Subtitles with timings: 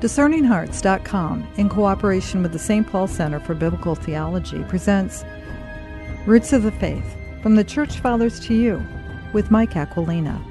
[0.00, 2.86] DiscerningHearts.com, in cooperation with the St.
[2.86, 5.24] Paul Center for Biblical Theology, presents
[6.24, 7.04] Roots of the Faith
[7.42, 8.82] From the Church Fathers to You
[9.34, 10.42] with Mike Aquilina.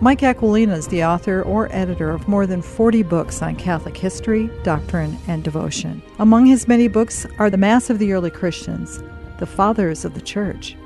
[0.00, 4.50] Mike Aquilina is the author or editor of more than 40 books on Catholic history,
[4.64, 6.02] doctrine, and devotion.
[6.18, 9.00] Among his many books are The Mass of the Early Christians,
[9.38, 10.76] The Fathers of the Church,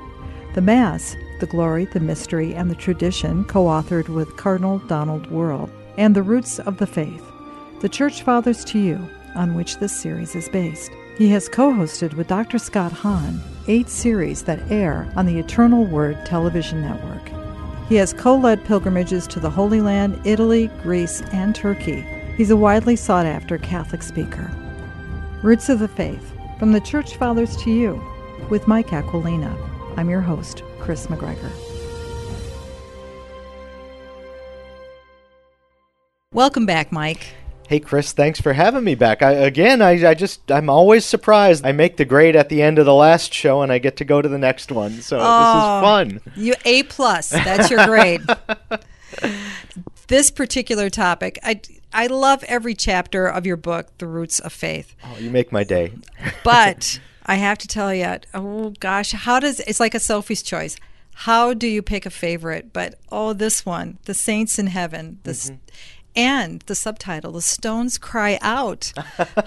[0.53, 5.67] The Mass, The Glory, the Mystery, and the Tradition, co authored with Cardinal Donald Wuerl
[5.97, 7.23] and The Roots of the Faith,
[7.83, 10.89] The Church Fathers to You, on which this series is based.
[11.17, 12.57] He has co hosted with Dr.
[12.57, 17.29] Scott Hahn eight series that air on the Eternal Word television network.
[17.89, 22.05] He has co led pilgrimages to the Holy Land, Italy, Greece, and Turkey.
[22.37, 24.49] He's a widely sought after Catholic speaker.
[25.41, 28.01] Roots of the Faith From the Church Fathers to You
[28.49, 29.53] with Mike Aquilina.
[29.97, 31.51] I'm your host, Chris McGregor.
[36.31, 37.33] Welcome back, Mike.
[37.67, 39.21] Hey Chris, thanks for having me back.
[39.21, 41.65] I, again, I, I just I'm always surprised.
[41.65, 44.05] I make the grade at the end of the last show, and I get to
[44.05, 45.01] go to the next one.
[45.01, 46.33] So oh, this is fun.
[46.35, 47.29] You A plus.
[47.29, 48.21] That's your grade.
[50.07, 51.61] this particular topic, I
[51.93, 54.95] I love every chapter of your book, The Roots of Faith.
[55.03, 55.93] Oh, you make my day.
[56.43, 60.75] but I have to tell you, oh gosh, how does it's like a Sophie's choice.
[61.15, 62.73] How do you pick a favorite?
[62.73, 65.19] But oh, this one, the saints in heaven.
[65.23, 65.49] This.
[65.49, 65.55] Mm-hmm
[66.15, 68.93] and the subtitle the stones cry out.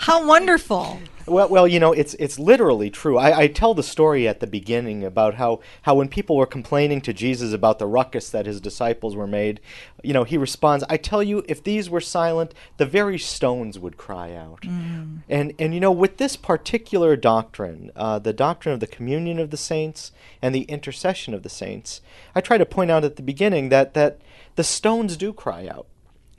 [0.01, 1.01] How wonderful.
[1.27, 3.19] Well, well you know it's it's literally true.
[3.19, 7.01] I, I, tell the story at the beginning about how, how when people were complaining
[7.01, 9.61] to jesus about the ruckus that his disciples were made
[10.05, 13.97] you know he responds i tell you if these were silent the very stones would
[13.97, 14.61] cry out.
[14.63, 15.23] Mm.
[15.29, 19.51] and and you know with this particular doctrine uh, the doctrine of the communion of
[19.51, 22.01] the saints and the intercession of the saints
[22.35, 24.21] i try to point out at the beginning that that
[24.55, 25.87] the stones do cry out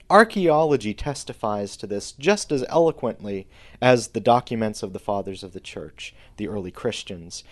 [0.10, 3.48] Archaeology testifies to this just as eloquently
[3.82, 7.44] as the documents of the fathers of the church, the early Christians.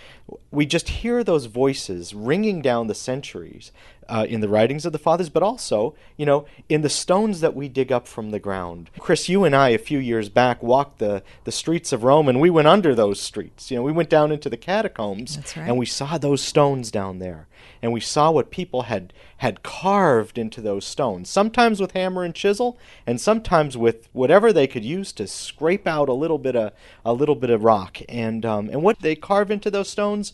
[0.52, 3.72] We just hear those voices ringing down the centuries
[4.08, 7.56] uh, in the writings of the fathers, but also, you know, in the stones that
[7.56, 8.90] we dig up from the ground.
[9.00, 12.40] Chris, you and I, a few years back, walked the, the streets of Rome, and
[12.40, 13.70] we went under those streets.
[13.70, 15.68] You know, we went down into the catacombs, right.
[15.68, 17.48] and we saw those stones down there
[17.86, 22.34] and we saw what people had had carved into those stones, sometimes with hammer and
[22.34, 26.74] chisel, and sometimes with whatever they could use to scrape out a little bit of
[27.06, 28.00] a little bit of rock.
[28.10, 30.34] And um, and what they carve into those stones,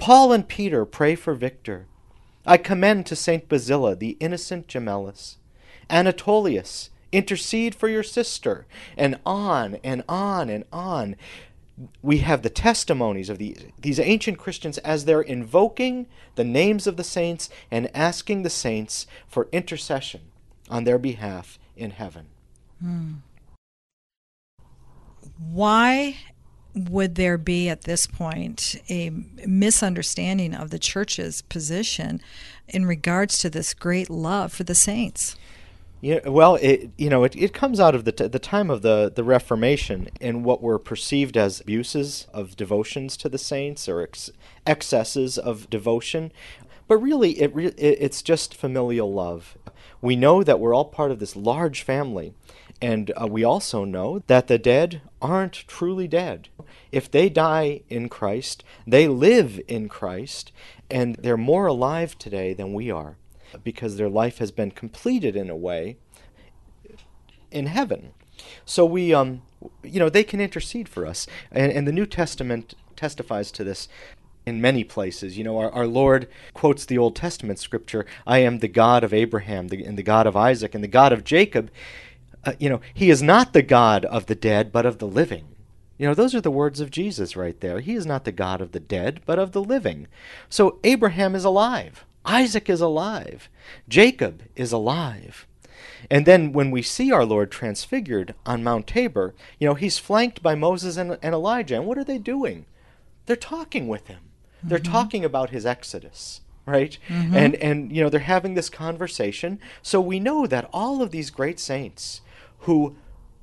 [0.00, 1.86] Paul and Peter pray for Victor.
[2.44, 5.36] I commend to Saint Basilla the innocent Gemellus,
[5.88, 6.90] Anatolius.
[7.12, 8.66] Intercede for your sister,
[8.96, 11.14] and on and on and on
[12.02, 16.96] we have the testimonies of the, these ancient Christians as they're invoking the names of
[16.96, 20.22] the saints and asking the saints for intercession
[20.68, 22.26] on their behalf in heaven.
[22.80, 23.12] Hmm.
[25.38, 26.16] Why
[26.74, 29.10] would there be at this point a
[29.46, 32.20] misunderstanding of the church's position
[32.68, 35.36] in regards to this great love for the saints?
[36.04, 38.82] Yeah, well, it you know it, it comes out of the t- the time of
[38.82, 44.02] the the Reformation and what were perceived as abuses of devotions to the saints or
[44.02, 44.32] ex-
[44.66, 46.32] excesses of devotion,
[46.88, 49.56] but really it, re- it it's just familial love.
[50.00, 52.34] We know that we're all part of this large family,
[52.80, 56.48] and uh, we also know that the dead aren't truly dead.
[56.90, 60.50] If they die in Christ, they live in Christ,
[60.90, 63.18] and they're more alive today than we are
[63.62, 65.96] because their life has been completed in a way
[67.50, 68.12] in heaven.
[68.64, 69.42] So we, um,
[69.82, 71.26] you know, they can intercede for us.
[71.50, 73.88] And, and the New Testament testifies to this
[74.44, 75.38] in many places.
[75.38, 79.14] You know, our, our Lord quotes the Old Testament scripture I am the God of
[79.14, 81.70] Abraham, the, and the God of Isaac, and the God of Jacob.
[82.44, 85.46] Uh, you know, He is not the God of the dead, but of the living.
[85.98, 87.78] You know, those are the words of Jesus right there.
[87.78, 90.08] He is not the God of the dead, but of the living.
[90.48, 92.04] So Abraham is alive.
[92.24, 93.48] Isaac is alive.
[93.88, 95.46] Jacob is alive.
[96.10, 100.42] And then when we see our Lord transfigured on Mount Tabor, you know, he's flanked
[100.42, 101.76] by Moses and, and Elijah.
[101.76, 102.66] And what are they doing?
[103.26, 104.20] They're talking with him.
[104.58, 104.68] Mm-hmm.
[104.68, 106.98] They're talking about his exodus, right?
[107.08, 107.36] Mm-hmm.
[107.36, 109.58] And and you know, they're having this conversation.
[109.80, 112.20] So we know that all of these great saints
[112.60, 112.96] who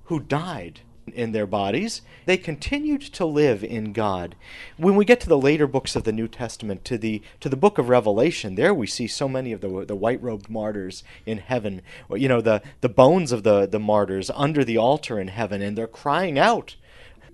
[0.05, 0.81] who died
[1.13, 2.01] in their bodies.
[2.25, 4.35] They continued to live in God.
[4.77, 7.57] When we get to the later books of the New Testament, to the to the
[7.57, 11.39] book of Revelation, there we see so many of the the white robed martyrs in
[11.39, 11.81] heaven.
[12.09, 15.77] You know, the the bones of the the martyrs under the altar in heaven, and
[15.77, 16.75] they're crying out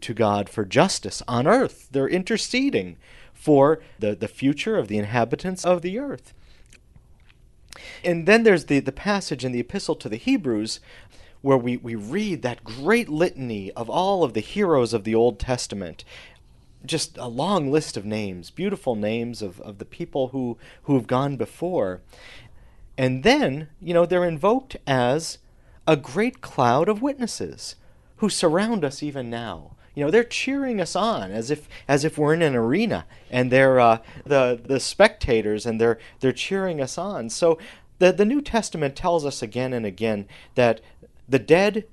[0.01, 1.87] to God for justice on earth.
[1.91, 2.97] They're interceding
[3.33, 6.33] for the, the future of the inhabitants of the earth.
[8.03, 10.79] And then there's the, the passage in the epistle to the Hebrews
[11.45, 15.37] where we, we read that great litany of all of the heroes of the Old
[15.37, 16.03] Testament.
[16.83, 21.05] Just a long list of names, beautiful names of, of the people who, who have
[21.05, 22.01] gone before.
[22.97, 25.37] And then, you know, they're invoked as
[25.85, 27.75] a great cloud of witnesses
[28.15, 29.75] who surround us even now.
[29.93, 33.51] You know, they're cheering us on as if as if we're in an arena, and
[33.51, 37.29] they're uh, the the spectators, and they're they're cheering us on.
[37.29, 37.59] So
[37.99, 40.81] the the New Testament tells us again and again that
[41.27, 41.85] the dead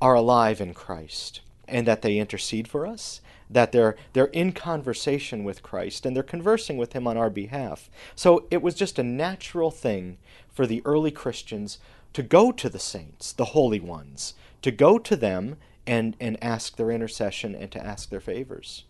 [0.00, 5.44] are alive in Christ, and that they intercede for us, that they're they're in conversation
[5.44, 7.90] with Christ and they're conversing with him on our behalf.
[8.14, 10.18] So it was just a natural thing
[10.52, 11.78] for the early Christians
[12.12, 15.56] to go to the saints, the holy ones, to go to them
[15.86, 18.84] and, and ask their intercession and to ask their favors.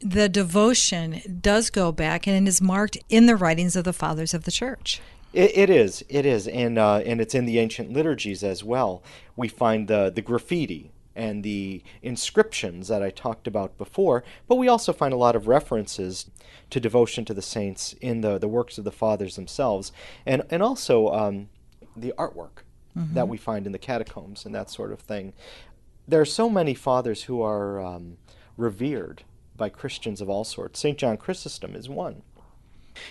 [0.00, 4.44] The devotion does go back and is marked in the writings of the fathers of
[4.44, 5.00] the church.
[5.32, 9.02] It, it is, it is, and uh, and it's in the ancient liturgies as well.
[9.36, 14.68] We find the the graffiti and the inscriptions that I talked about before, but we
[14.68, 16.30] also find a lot of references
[16.70, 19.92] to devotion to the saints in the, the works of the fathers themselves,
[20.24, 21.50] and, and also um,
[21.94, 22.64] the artwork
[22.96, 23.14] mm-hmm.
[23.14, 25.32] that we find in the catacombs and that sort of thing.
[26.08, 28.16] There are so many fathers who are um,
[28.56, 29.24] revered
[29.56, 30.80] by Christians of all sorts.
[30.80, 30.98] St.
[30.98, 32.22] John Chrysostom is one.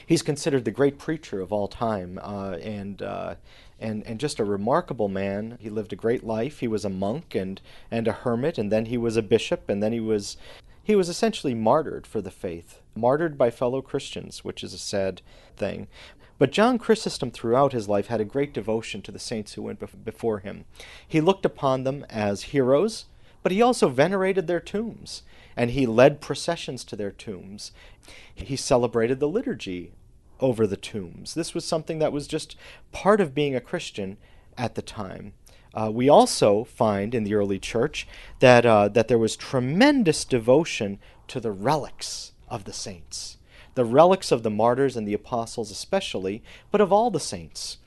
[0.06, 3.36] He's considered the great preacher of all time, uh, and uh,
[3.80, 5.57] and and just a remarkable man.
[5.60, 6.60] He lived a great life.
[6.60, 9.81] He was a monk and and a hermit, and then he was a bishop, and
[9.81, 10.38] then he was
[10.83, 15.22] he was essentially martyred for the faith, martyred by fellow Christians, which is a sad
[15.56, 15.88] thing.
[16.38, 20.04] But John Chrysostom, throughout his life, had a great devotion to the saints who went
[20.04, 20.66] before him.
[21.07, 23.06] He looked upon them as heroes,
[23.44, 25.22] but he also venerated their tombs,
[25.56, 27.71] and he led processions to their tombs.
[28.33, 29.92] He celebrated the liturgy
[30.39, 31.33] over the tombs.
[31.33, 32.56] This was something that was just
[32.92, 34.18] part of being a Christian
[34.57, 35.33] at the time.
[35.74, 38.07] Uh, we also find in the early church
[38.39, 43.38] that, uh, that there was tremendous devotion to the relics of the saints,
[43.75, 47.77] the relics of the martyrs and the apostles, especially, but of all the saints.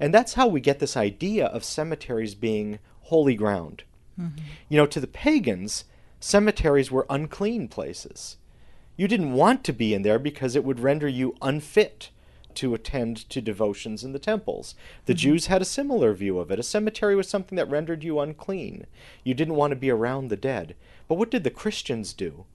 [0.00, 3.82] And that's how we get this idea of cemeteries being holy ground.
[4.18, 4.38] Mm-hmm.
[4.68, 5.84] You know, to the pagans,
[6.24, 8.38] cemeteries were unclean places.
[8.96, 12.08] You didn't want to be in there because it would render you unfit
[12.54, 14.74] to attend to devotions in the temples.
[15.04, 15.18] The mm-hmm.
[15.18, 16.58] Jews had a similar view of it.
[16.58, 18.86] A cemetery was something that rendered you unclean.
[19.22, 20.76] You didn't want to be around the dead.
[21.08, 22.46] But what did the Christians do?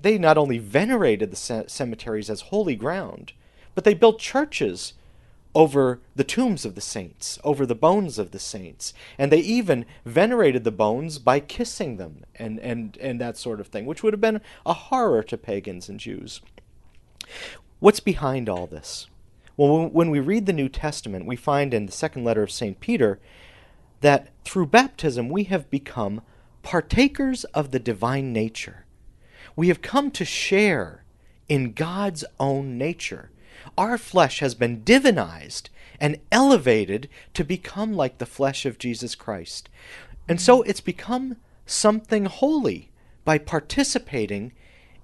[0.00, 3.34] They not only venerated the cemeteries as holy ground,
[3.74, 4.94] but they built churches
[5.58, 8.94] over the tombs of the saints, over the bones of the saints.
[9.18, 13.66] And they even venerated the bones by kissing them and, and, and that sort of
[13.66, 16.40] thing, which would have been a horror to pagans and Jews.
[17.80, 19.08] What's behind all this?
[19.56, 22.78] Well, when we read the New Testament, we find in the second letter of St.
[22.78, 23.18] Peter
[24.00, 26.20] that through baptism we have become
[26.62, 28.86] partakers of the divine nature.
[29.56, 31.02] We have come to share
[31.48, 33.32] in God's own nature
[33.76, 35.68] our flesh has been divinized
[36.00, 39.68] and elevated to become like the flesh of Jesus Christ.
[40.28, 42.90] And so it's become something holy
[43.24, 44.52] by participating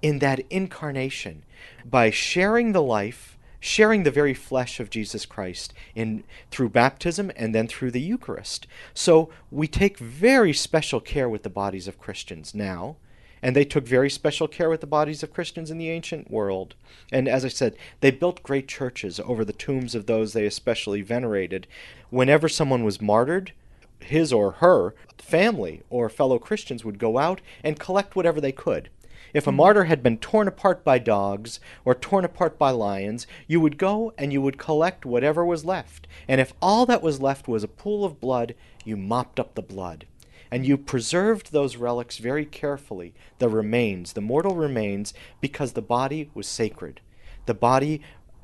[0.01, 1.43] in that incarnation,
[1.83, 7.55] by sharing the life, sharing the very flesh of Jesus Christ in through baptism and
[7.55, 8.67] then through the Eucharist.
[8.93, 12.97] So we take very special care with the bodies of Christians now
[13.41, 16.75] and they took very special care with the bodies of Christians in the ancient world.
[17.11, 21.01] And as I said, they built great churches over the tombs of those they especially
[21.01, 21.67] venerated.
[22.09, 23.51] Whenever someone was martyred,
[23.99, 28.89] his or her family or fellow Christians would go out and collect whatever they could.
[29.33, 33.59] If a martyr had been torn apart by dogs or torn apart by lions, you
[33.59, 36.07] would go and you would collect whatever was left.
[36.27, 39.61] And if all that was left was a pool of blood, you mopped up the
[39.61, 40.05] blood
[40.55, 46.29] and you preserved those relics very carefully, the remains, the mortal remains, because the body
[46.33, 47.01] was sacred.
[47.45, 48.01] The body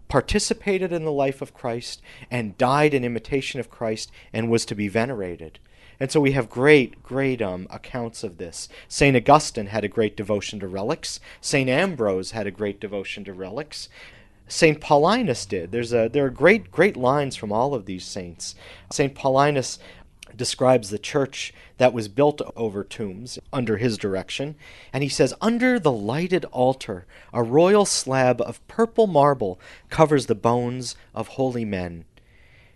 [0.10, 4.76] participated in the life of Christ and died in imitation of Christ and was to
[4.76, 5.60] be venerated.
[6.02, 8.68] And so we have great, great um, accounts of this.
[8.90, 9.16] St.
[9.16, 11.22] Augustine had a great devotion to relics.
[11.40, 11.70] St.
[11.70, 13.88] Ambrose had a great devotion to relics.
[14.50, 14.82] St.
[14.82, 15.72] Paulinus did.
[15.72, 18.54] There's a, there are great, great lines from all of these saints.
[18.92, 19.16] St.
[19.16, 19.80] Paulinus
[20.36, 24.56] describes the church that was built over tombs under his direction.
[24.94, 29.60] And he says, Under the lighted altar, a royal slab of purple marble
[29.90, 32.06] covers the bones of holy men.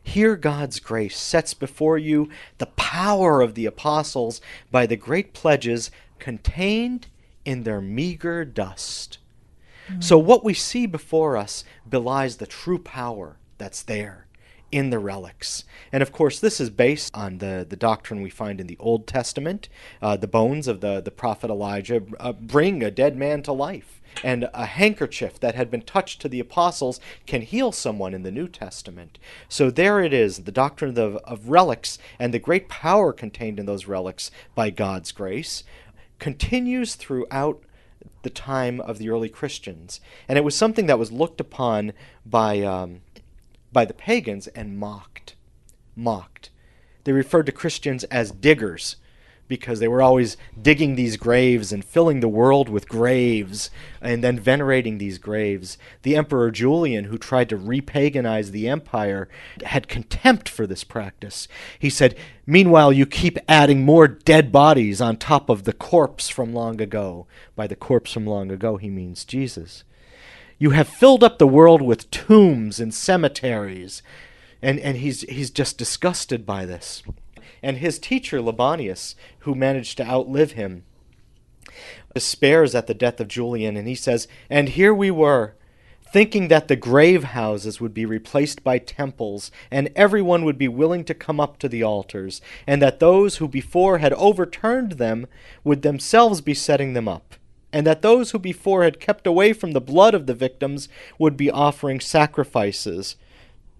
[0.03, 4.39] Here, God's grace sets before you the power of the apostles
[4.71, 7.07] by the great pledges contained
[7.43, 9.17] in their meager dust.
[9.87, 10.01] Mm-hmm.
[10.01, 14.24] So, what we see before us belies the true power that's there
[14.71, 15.63] in the relics.
[15.91, 19.07] And of course, this is based on the, the doctrine we find in the Old
[19.07, 19.69] Testament.
[20.01, 24.01] Uh, the bones of the, the prophet Elijah uh, bring a dead man to life.
[24.23, 28.31] And a handkerchief that had been touched to the apostles can heal someone in the
[28.31, 29.19] New Testament.
[29.49, 33.65] So there it is, the doctrine of, of relics and the great power contained in
[33.65, 35.63] those relics by God's grace
[36.19, 37.61] continues throughout
[38.23, 39.99] the time of the early Christians.
[40.27, 41.93] And it was something that was looked upon
[42.25, 43.01] by, um,
[43.75, 45.35] by the pagans and mocked.
[45.97, 46.49] Mocked.
[47.03, 48.95] They referred to Christians as diggers
[49.49, 53.69] because they were always digging these graves and filling the world with graves
[54.01, 55.77] and then venerating these graves.
[56.03, 59.27] The Emperor Julian, who tried to repaganize the empire,
[59.65, 61.49] had contempt for this practice.
[61.77, 62.15] He said,
[62.47, 67.27] Meanwhile, you keep adding more dead bodies on top of the corpse from long ago.
[67.57, 69.83] By the corpse from long ago, he means Jesus.
[70.57, 74.01] You have filled up the world with tombs and cemeteries.
[74.61, 77.03] And, and he's, he's just disgusted by this.
[77.61, 80.83] And his teacher Libanius, who managed to outlive him,
[82.13, 85.55] despairs at the death of Julian, and he says, And here we were,
[86.11, 91.03] thinking that the grave houses would be replaced by temples, and everyone would be willing
[91.03, 95.27] to come up to the altars, and that those who before had overturned them
[95.63, 97.35] would themselves be setting them up,
[97.75, 100.87] and that those who before had kept away from the blood of the victims
[101.19, 103.17] would be offering sacrifices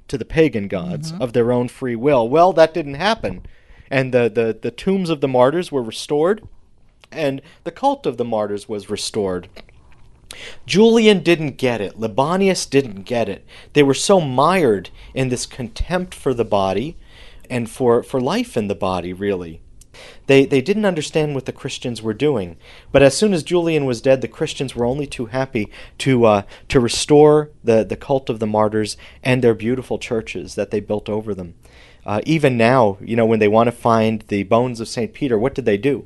[0.08, 1.22] to the pagan gods mm-hmm.
[1.22, 2.28] of their own free will.
[2.28, 3.44] Well, that didn't happen
[3.90, 6.48] and the, the, the tombs of the martyrs were restored,
[7.12, 9.48] and the cult of the martyrs was restored.
[10.66, 12.00] Julian didn't get it.
[12.00, 13.46] Libanius didn't get it.
[13.74, 16.98] They were so mired in this contempt for the body
[17.50, 19.62] and for, for life in the body, really.
[20.28, 22.58] They, they didn't understand what the Christians were doing.
[22.92, 26.42] But as soon as Julian was dead, the Christians were only too happy to, uh,
[26.70, 31.10] to restore the, the cult of the martyrs and their beautiful churches that they built
[31.10, 31.56] over them.
[32.06, 35.14] Uh, even now, you know, when they want to find the bones of St.
[35.14, 36.06] Peter, what did they do?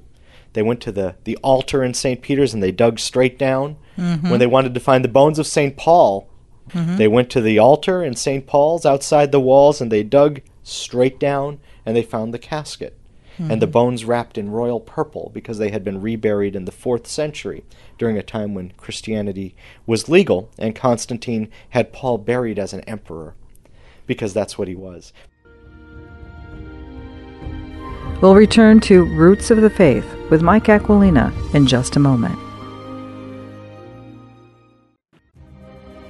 [0.53, 2.21] They went to the, the altar in St.
[2.21, 3.75] Peter's and they dug straight down.
[3.97, 4.29] Mm-hmm.
[4.29, 5.75] When they wanted to find the bones of St.
[5.75, 6.29] Paul,
[6.69, 6.97] mm-hmm.
[6.97, 8.47] they went to the altar in St.
[8.47, 12.97] Paul's outside the walls and they dug straight down and they found the casket.
[13.39, 13.51] Mm-hmm.
[13.51, 13.71] And the mm-hmm.
[13.71, 17.63] bones wrapped in royal purple because they had been reburied in the fourth century
[17.97, 19.55] during a time when Christianity
[19.85, 23.35] was legal and Constantine had Paul buried as an emperor
[24.07, 25.13] because that's what he was.
[28.21, 32.37] We'll return to Roots of the Faith with Mike Aquilina in just a moment.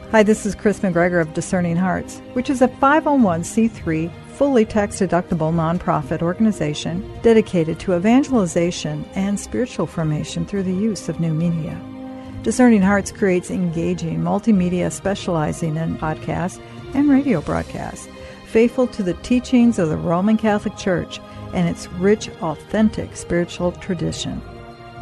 [0.09, 5.51] Hi, this is Chris McGregor of Discerning Hearts, which is a 501c3 fully tax deductible
[5.51, 11.77] nonprofit organization dedicated to evangelization and spiritual formation through the use of new media.
[12.41, 16.57] Discerning Hearts creates engaging multimedia specializing in podcasts
[16.93, 18.07] and radio broadcasts,
[18.47, 21.19] faithful to the teachings of the Roman Catholic Church
[21.53, 24.41] and its rich, authentic spiritual tradition.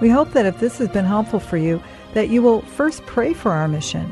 [0.02, 1.80] We hope that if this has been helpful for you,
[2.16, 4.12] that you will first pray for our mission.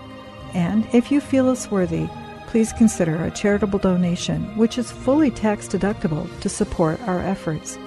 [0.54, 2.08] And if you feel us worthy,
[2.56, 7.78] please consider a charitable donation, which is fully tax deductible to support our efforts.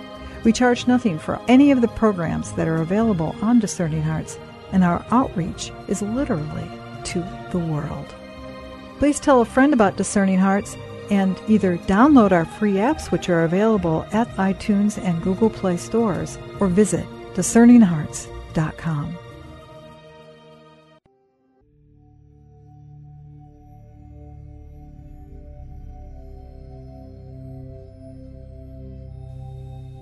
[0.44, 4.38] We charge nothing for any of the programs that are available on Discerning Hearts,
[4.72, 6.70] and our outreach is literally
[7.04, 7.20] to
[7.50, 8.14] the world.
[8.98, 10.76] Please tell a friend about Discerning Hearts
[11.10, 16.36] and either download our free apps, which are available at iTunes and Google Play stores,
[16.60, 19.16] or visit discerninghearts.com.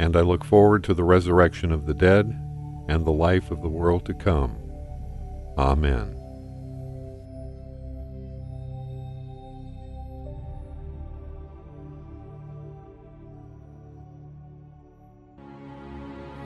[0.00, 2.26] and I look forward to the resurrection of the dead
[2.88, 4.56] and the life of the world to come.
[5.58, 6.16] Amen.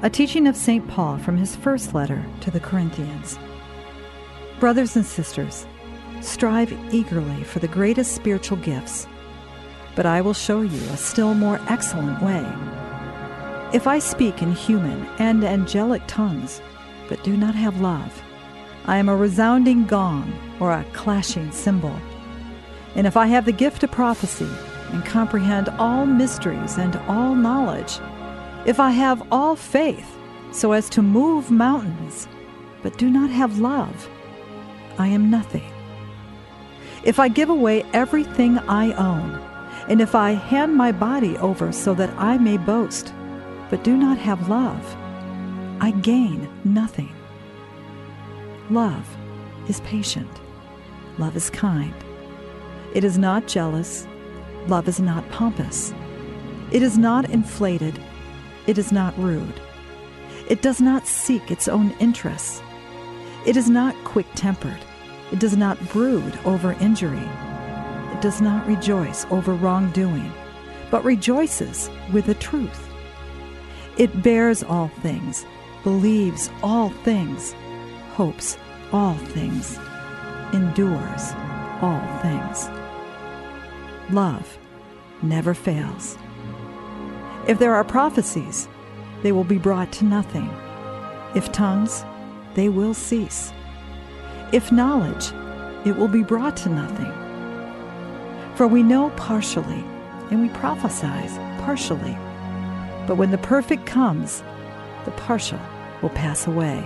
[0.03, 0.87] A teaching of St.
[0.89, 3.39] Paul from his first letter to the Corinthians.
[4.59, 5.65] Brothers and sisters,
[6.21, 9.07] strive eagerly for the greatest spiritual gifts,
[9.95, 12.74] but I will show you a still more excellent way.
[13.75, 16.63] If I speak in human and angelic tongues,
[17.09, 18.23] but do not have love,
[18.85, 21.99] I am a resounding gong or a clashing cymbal.
[22.95, 24.49] And if I have the gift of prophecy
[24.93, 27.99] and comprehend all mysteries and all knowledge,
[28.65, 30.09] if I have all faith
[30.53, 32.29] so as to move mountains,
[32.81, 34.09] but do not have love,
[34.99, 35.69] I am nothing.
[37.03, 39.35] If I give away everything I own,
[39.89, 43.13] and if I hand my body over so that I may boast,
[43.75, 44.97] but do not have love,
[45.81, 47.13] I gain nothing.
[48.71, 49.05] Love
[49.67, 50.31] is patient.
[51.19, 51.93] Love is kind.
[52.95, 54.07] It is not jealous.
[54.69, 55.93] Love is not pompous.
[56.71, 58.01] It is not inflated
[58.69, 59.61] it is not rude.
[60.49, 62.63] It does not seek its own interests.
[63.45, 64.85] It is not quick tempered.
[65.33, 67.29] It does not brood over injury.
[68.13, 70.33] It does not rejoice over wrongdoing,
[70.93, 72.84] but rejoices with the truth.
[73.97, 75.47] It bears all things,
[75.85, 77.55] believes all things,
[78.15, 78.59] hopes
[78.93, 79.79] all things,
[80.53, 81.33] endures
[81.81, 82.69] all things.
[84.11, 84.59] Love
[85.23, 86.19] never fails.
[87.47, 88.69] If there are prophecies,
[89.23, 90.51] they will be brought to nothing.
[91.37, 92.05] If tongues,
[92.55, 93.53] they will cease.
[94.53, 95.33] If knowledge,
[95.87, 97.13] it will be brought to nothing.
[98.57, 99.85] For we know partially,
[100.31, 101.29] and we prophesy
[101.63, 102.17] partially.
[103.07, 104.43] But when the perfect comes,
[105.05, 105.61] the partial
[106.03, 106.81] will pass away.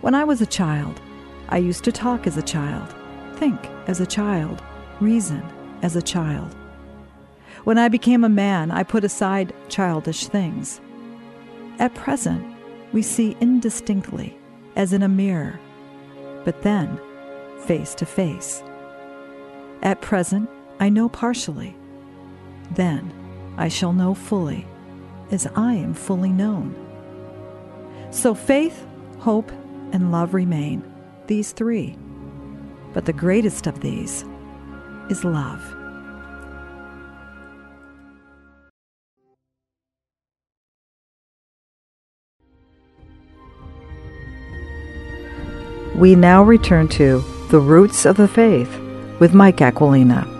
[0.00, 1.00] When I was a child,
[1.48, 2.94] I used to talk as a child,
[3.34, 4.62] think as a child,
[5.00, 5.42] reason
[5.82, 6.54] as a child.
[7.64, 10.80] When I became a man, I put aside childish things.
[11.78, 12.44] At present,
[12.92, 14.38] we see indistinctly,
[14.76, 15.58] as in a mirror,
[16.44, 16.98] but then,
[17.66, 18.62] face to face.
[19.82, 21.76] At present, I know partially.
[22.70, 23.12] Then,
[23.56, 24.66] I shall know fully,
[25.30, 26.74] as I am fully known.
[28.10, 28.86] So faith,
[29.18, 29.50] hope,
[29.92, 30.82] and love remain,
[31.26, 31.96] these three.
[32.92, 34.24] But the greatest of these
[35.08, 35.76] is love.
[45.96, 48.74] We now return to The Roots of the Faith
[49.20, 50.39] with Mike Aquilina.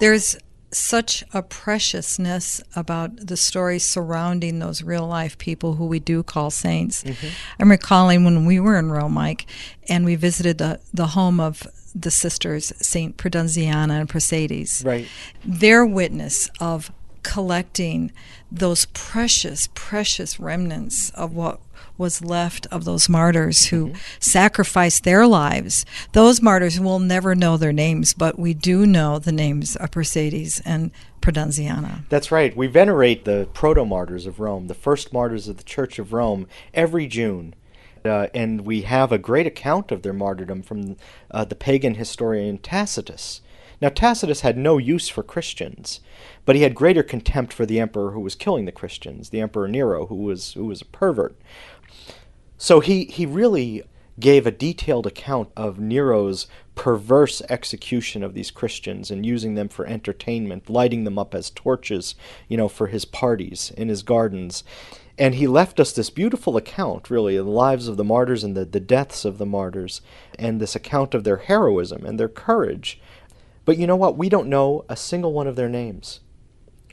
[0.00, 0.36] There's
[0.70, 6.50] such a preciousness about the stories surrounding those real life people who we do call
[6.50, 7.04] saints.
[7.04, 7.28] Mm-hmm.
[7.60, 9.46] I'm recalling when we were in Rome, Mike,
[9.88, 13.16] and we visited the, the home of the sisters, St.
[13.16, 14.84] Prudenziana and Prassede.
[14.84, 15.06] Right.
[15.44, 16.90] Their witness of
[17.24, 18.12] collecting
[18.52, 21.60] those precious, precious remnants of what
[21.96, 23.98] was left of those martyrs who mm-hmm.
[24.20, 25.84] sacrificed their lives.
[26.12, 30.60] Those martyrs will never know their names, but we do know the names of Prassede
[30.64, 32.08] and Prudenziana.
[32.08, 32.56] That's right.
[32.56, 36.46] We venerate the proto martyrs of Rome, the first martyrs of the Church of Rome,
[36.72, 37.54] every June.
[38.04, 40.96] Uh, and we have a great account of their martyrdom from
[41.30, 43.40] uh, the pagan historian Tacitus.
[43.80, 46.00] Now, Tacitus had no use for Christians,
[46.44, 49.68] but he had greater contempt for the emperor who was killing the Christians, the Emperor
[49.68, 51.36] Nero, who was, who was a pervert.
[52.56, 53.82] So he, he really
[54.18, 59.86] gave a detailed account of Nero's perverse execution of these Christians and using them for
[59.86, 62.14] entertainment, lighting them up as torches,
[62.48, 64.62] you know, for his parties in his gardens.
[65.16, 68.56] And he left us this beautiful account, really, of the lives of the martyrs and
[68.56, 70.00] the, the deaths of the martyrs,
[70.38, 73.00] and this account of their heroism and their courage.
[73.64, 74.16] But you know what?
[74.16, 76.20] We don't know a single one of their names.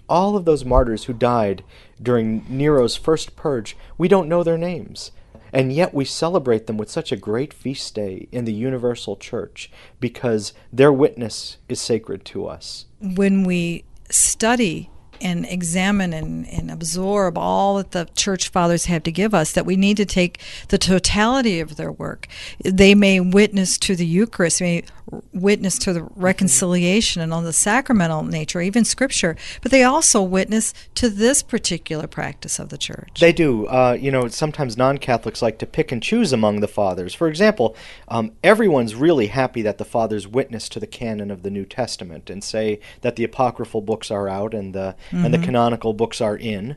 [0.08, 1.64] All of those martyrs who died
[2.02, 5.12] during Nero's first purge, we don't know their names.
[5.54, 9.70] And yet we celebrate them with such a great feast day in the universal church
[10.00, 12.86] because their witness is sacred to us.
[13.02, 14.90] When we study
[15.22, 19.66] and examine and, and absorb all that the church fathers have to give us, that
[19.66, 22.28] we need to take the totality of their work.
[22.64, 24.84] They may witness to the Eucharist, may
[25.34, 30.74] witness to the reconciliation and on the sacramental nature, even scripture, but they also witness
[30.96, 33.20] to this particular practice of the church.
[33.20, 33.68] They do.
[33.68, 37.14] Uh, you know, sometimes non Catholics like to pick and choose among the fathers.
[37.14, 37.76] For example,
[38.08, 42.30] um, everyone's really happy that the fathers witness to the canon of the New Testament
[42.30, 45.26] and say that the apocryphal books are out and the, mm-hmm.
[45.26, 46.76] and the canonical books are in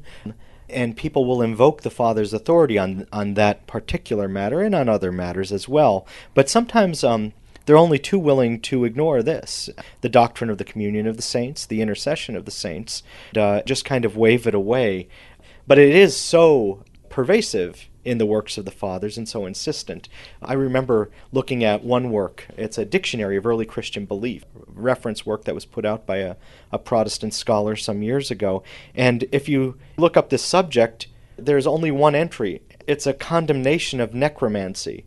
[0.68, 5.12] and people will invoke the father's authority on on that particular matter and on other
[5.12, 6.06] matters as well.
[6.32, 7.32] But sometimes um,
[7.66, 11.66] they're only too willing to ignore this the doctrine of the communion of the saints,
[11.66, 15.08] the intercession of the saints, and, uh, just kind of wave it away.
[15.66, 20.08] But it is so pervasive in the works of the fathers and so insistent.
[20.42, 25.44] I remember looking at one work, it's a dictionary of early Christian belief, reference work
[25.44, 26.36] that was put out by a,
[26.70, 28.62] a Protestant scholar some years ago.
[28.94, 32.62] And if you look up this subject, there's only one entry.
[32.86, 35.06] It's a condemnation of necromancy.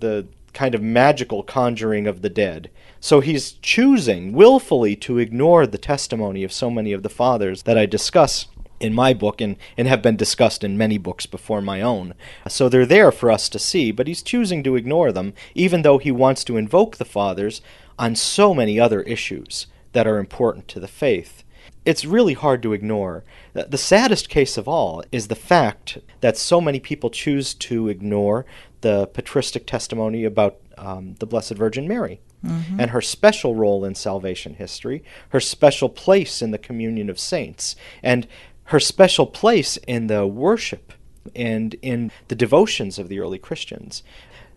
[0.00, 2.70] The kind of magical conjuring of the dead.
[3.00, 7.78] So he's choosing willfully to ignore the testimony of so many of the fathers that
[7.78, 8.46] I discuss
[8.82, 12.14] in my book and, and have been discussed in many books before my own.
[12.48, 15.98] So they're there for us to see, but he's choosing to ignore them, even though
[15.98, 17.62] he wants to invoke the fathers
[17.98, 21.44] on so many other issues that are important to the faith.
[21.84, 23.24] It's really hard to ignore.
[23.54, 28.46] The saddest case of all is the fact that so many people choose to ignore
[28.82, 32.80] the patristic testimony about um, the Blessed Virgin Mary mm-hmm.
[32.80, 37.74] and her special role in salvation history, her special place in the communion of saints,
[38.02, 38.26] and
[38.64, 40.92] her special place in the worship
[41.34, 44.02] and in the devotions of the early Christians.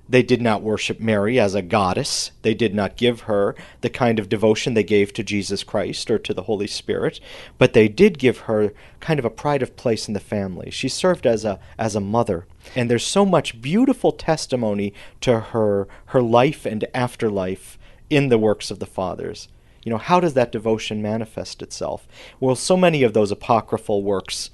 [0.07, 2.31] They did not worship Mary as a goddess.
[2.43, 6.19] They did not give her the kind of devotion they gave to Jesus Christ or
[6.19, 7.19] to the Holy Spirit,
[7.57, 10.69] but they did give her kind of a pride of place in the family.
[10.69, 12.45] She served as a as a mother.
[12.75, 18.69] And there's so much beautiful testimony to her her life and afterlife in the works
[18.69, 19.47] of the fathers.
[19.83, 22.07] You know, how does that devotion manifest itself?
[22.39, 24.49] Well, so many of those apocryphal works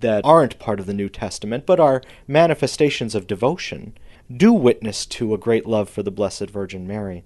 [0.00, 3.96] that aren't part of the New Testament but are manifestations of devotion
[4.34, 7.24] do witness to a great love for the Blessed Virgin Mary.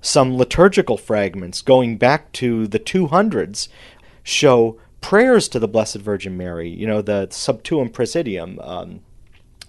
[0.00, 3.68] Some liturgical fragments going back to the 200s
[4.22, 6.68] show prayers to the Blessed Virgin Mary.
[6.68, 8.58] You know, the Sub Tuum Praesidium.
[8.66, 9.00] Um,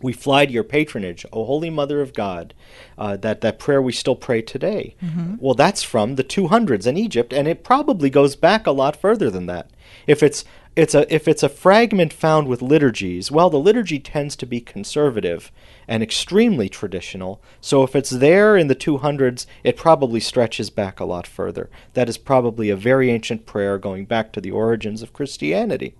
[0.01, 2.53] we fly to your patronage, O Holy Mother of God.
[2.97, 4.95] Uh, that that prayer we still pray today.
[5.01, 5.35] Mm-hmm.
[5.39, 9.29] Well, that's from the 200s in Egypt, and it probably goes back a lot further
[9.29, 9.69] than that.
[10.05, 10.43] If it's
[10.75, 14.59] it's a if it's a fragment found with liturgies, well, the liturgy tends to be
[14.59, 15.51] conservative
[15.87, 17.41] and extremely traditional.
[17.61, 21.69] So if it's there in the 200s, it probably stretches back a lot further.
[21.93, 25.95] That is probably a very ancient prayer going back to the origins of Christianity.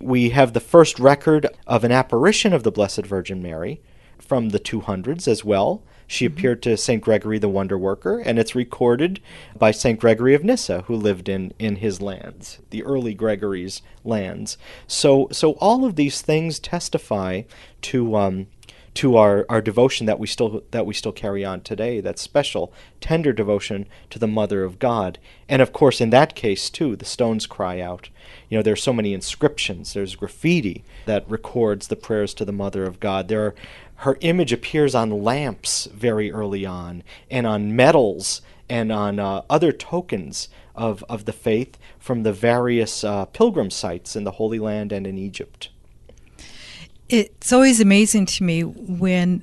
[0.00, 3.80] We have the first record of an apparition of the Blessed Virgin Mary
[4.18, 5.82] from the 200s as well.
[6.08, 6.36] She mm-hmm.
[6.36, 7.00] appeared to St.
[7.00, 9.20] Gregory the Wonder Worker, and it's recorded
[9.56, 10.00] by St.
[10.00, 14.58] Gregory of Nyssa, who lived in, in his lands, the early Gregory's lands.
[14.88, 17.42] So, so all of these things testify
[17.82, 18.46] to um,
[18.98, 22.72] to our, our devotion that we still that we still carry on today, that special,
[23.00, 25.20] tender devotion to the Mother of God.
[25.48, 28.08] And of course in that case too, the stones cry out.
[28.48, 32.84] You know, there's so many inscriptions, there's graffiti that records the prayers to the Mother
[32.86, 33.28] of God.
[33.28, 33.54] There are
[33.98, 39.72] her image appears on lamps very early on, and on medals and on uh, other
[39.72, 44.92] tokens of, of the faith from the various uh, pilgrim sites in the Holy Land
[44.92, 45.70] and in Egypt.
[47.08, 49.42] It's always amazing to me when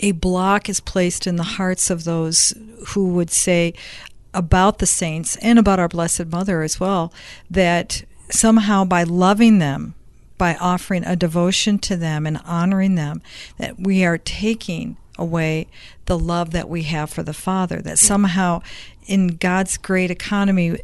[0.00, 2.54] a block is placed in the hearts of those
[2.88, 3.74] who would say
[4.32, 7.12] about the saints and about our Blessed Mother as well
[7.50, 9.94] that somehow by loving them
[10.38, 13.20] by offering a devotion to them and honoring them,
[13.58, 15.66] that we are taking away
[16.06, 17.82] the love that we have for the Father.
[17.82, 18.62] That somehow,
[19.06, 20.78] in God's great economy,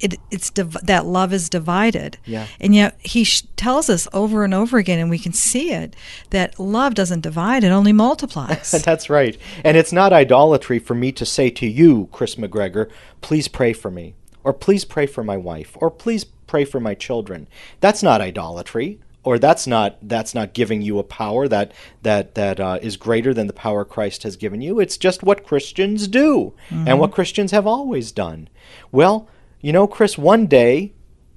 [0.00, 2.18] it, it's div- that love is divided.
[2.24, 2.46] Yeah.
[2.58, 5.94] And yet He sh- tells us over and over again, and we can see it,
[6.30, 8.70] that love doesn't divide; it only multiplies.
[8.84, 9.36] That's right.
[9.64, 12.90] And it's not idolatry for me to say to you, Chris McGregor,
[13.20, 16.94] please pray for me, or please pray for my wife, or please pray for my
[16.94, 17.46] children.
[17.78, 22.58] That's not idolatry or that's not that's not giving you a power that that that
[22.58, 24.80] uh, is greater than the power Christ has given you.
[24.80, 26.88] It's just what Christians do mm-hmm.
[26.88, 28.48] and what Christians have always done.
[28.90, 29.28] Well,
[29.60, 30.92] you know, Chris, one day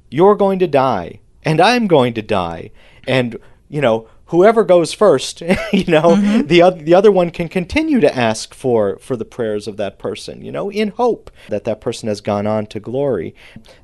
[0.09, 2.71] you're going to die and I'm going to die,
[3.07, 3.37] and
[3.69, 6.47] you know whoever goes first, you know, mm-hmm.
[6.47, 9.99] the other the other one can continue to ask for for the prayers of that
[9.99, 13.35] person, you know, in hope that that person has gone on to glory.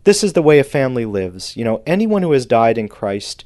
[0.04, 1.56] This is the way a family lives.
[1.58, 3.46] You know, anyone who has died in Christ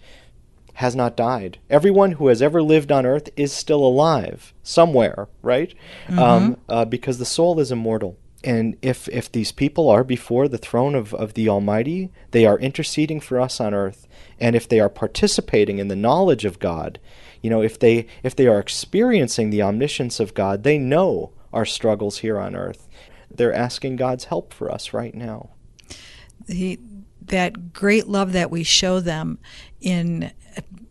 [0.75, 1.59] has not died.
[1.69, 5.73] Everyone who has ever lived on earth is still alive somewhere, right?
[6.07, 6.19] Mm-hmm.
[6.19, 8.17] Um, uh, because the soul is immortal.
[8.43, 12.59] And if, if these people are before the throne of, of the Almighty, they are
[12.59, 14.07] interceding for us on earth.
[14.39, 16.99] And if they are participating in the knowledge of God,
[17.41, 21.65] you know, if they if they are experiencing the omniscience of God, they know our
[21.65, 22.87] struggles here on earth.
[23.29, 25.49] They're asking God's help for us right now.
[26.45, 26.79] The,
[27.21, 29.39] that great love that we show them
[29.79, 30.31] in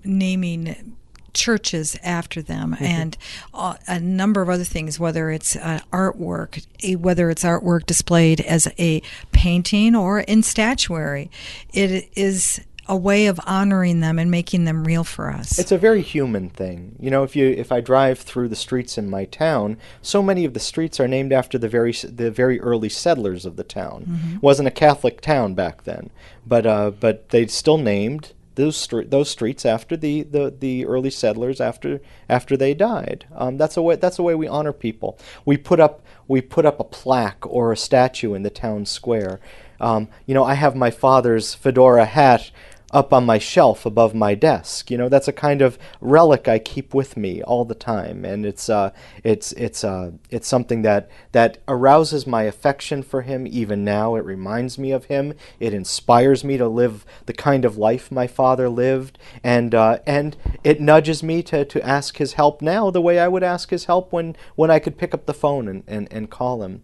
[0.05, 0.97] naming
[1.33, 2.85] churches after them mm-hmm.
[2.85, 3.17] and
[3.55, 6.67] uh, a number of other things whether it's uh, artwork
[6.99, 11.31] whether it's artwork displayed as a painting or in statuary
[11.73, 15.59] it is a way of honoring them and making them real for us.
[15.59, 16.97] It's a very human thing.
[16.99, 20.45] You know, if you if I drive through the streets in my town, so many
[20.45, 24.07] of the streets are named after the very the very early settlers of the town.
[24.09, 24.37] Mm-hmm.
[24.37, 26.11] It wasn't a Catholic town back then,
[26.47, 31.11] but uh, but they still named those str- those streets after the, the, the early
[31.11, 33.27] settlers after after they died.
[33.35, 35.19] Um, that's a way that's a way we honor people.
[35.45, 39.41] We put up we put up a plaque or a statue in the town square.
[39.81, 42.51] Um, you know, I have my father's fedora hat
[42.93, 44.91] up on my shelf above my desk.
[44.91, 48.45] You know, that's a kind of relic I keep with me all the time, and
[48.45, 48.93] it's uh,
[49.25, 54.15] it's it's uh, it's something that that arouses my affection for him even now.
[54.17, 55.35] It reminds me of him.
[55.59, 60.37] It inspires me to live the kind of life my father lived, and uh, and
[60.63, 63.87] it nudges me to, to ask his help now the way I would ask his
[63.87, 66.83] help when when I could pick up the phone and, and, and call him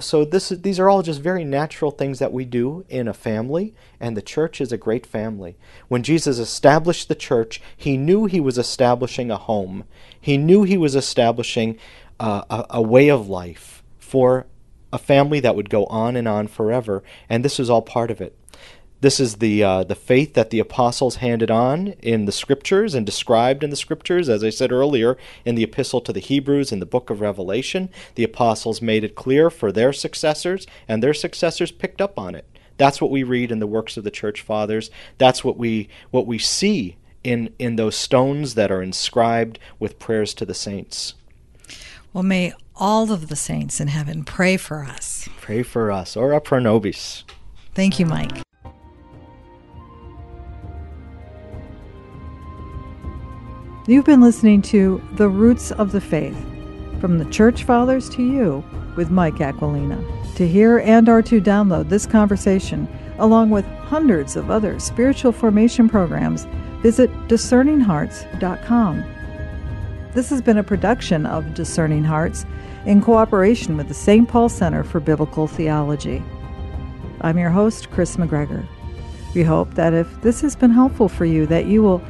[0.00, 3.74] so this these are all just very natural things that we do in a family
[3.98, 5.56] and the church is a great family.
[5.88, 9.84] When jesus established the church he knew he was establishing a home.
[10.20, 11.78] He knew he was establishing
[12.18, 14.46] uh, a, a way of life for
[14.92, 18.20] a family that would go on and on forever and this is all part of
[18.20, 18.36] it
[19.00, 23.06] this is the uh, the faith that the apostles handed on in the scriptures and
[23.06, 26.80] described in the scriptures, as I said earlier, in the epistle to the Hebrews in
[26.80, 27.88] the book of Revelation.
[28.14, 32.44] The apostles made it clear for their successors, and their successors picked up on it.
[32.76, 34.90] That's what we read in the works of the church fathers.
[35.18, 40.34] That's what we what we see in in those stones that are inscribed with prayers
[40.34, 41.14] to the saints.
[42.12, 45.28] Well, may all of the saints in heaven pray for us.
[45.40, 47.24] Pray for us, ora pro nobis.
[47.74, 48.42] Thank you, Mike.
[53.90, 56.40] You've been listening to The Roots of the Faith
[57.00, 58.62] From the Church Fathers to You
[58.94, 60.00] with Mike Aquilina.
[60.36, 62.86] To hear and or to download this conversation,
[63.18, 66.44] along with hundreds of other spiritual formation programs,
[66.82, 69.04] visit discerninghearts.com.
[70.14, 72.46] This has been a production of Discerning Hearts
[72.86, 74.28] in cooperation with the St.
[74.28, 76.22] Paul Center for Biblical Theology.
[77.22, 78.64] I'm your host, Chris McGregor.
[79.34, 82.00] We hope that if this has been helpful for you, that you will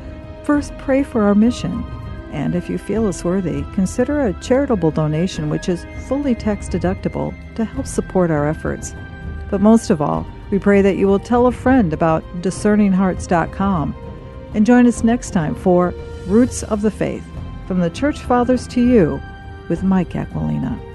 [0.51, 1.85] First, pray for our mission.
[2.33, 7.33] And if you feel us worthy, consider a charitable donation which is fully tax deductible
[7.55, 8.93] to help support our efforts.
[9.49, 13.95] But most of all, we pray that you will tell a friend about discerninghearts.com
[14.55, 15.95] and join us next time for
[16.27, 17.25] Roots of the Faith
[17.69, 19.23] From the Church Fathers to You
[19.69, 20.89] with Mike Aquilina.